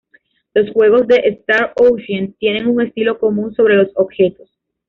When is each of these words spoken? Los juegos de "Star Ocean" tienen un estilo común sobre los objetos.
Los 0.55 0.71
juegos 0.71 1.05
de 1.05 1.21
"Star 1.27 1.73
Ocean" 1.75 2.33
tienen 2.39 2.65
un 2.65 2.81
estilo 2.81 3.19
común 3.19 3.53
sobre 3.53 3.75
los 3.75 3.91
objetos. 3.93 4.49